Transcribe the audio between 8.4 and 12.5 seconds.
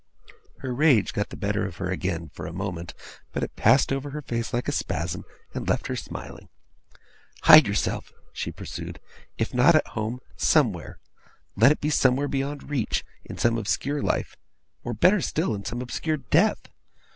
pursued, 'if not at home, somewhere. Let it be somewhere